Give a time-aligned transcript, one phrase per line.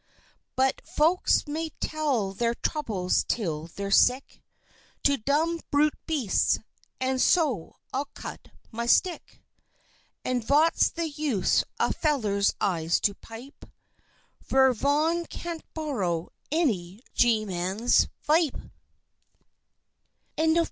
[0.55, 4.41] "But folks may tell their Troubles till they're sick
[5.03, 6.57] To dumb brute Beasts,
[6.99, 9.43] and so I'll cut my Stick!
[10.25, 13.63] And vot's the Use a Feller's Eyes to pipe
[14.43, 18.71] Vere von can't borrow any Gemman's Vipe?"
[20.35, 20.57] LIEUTENANT LUFF.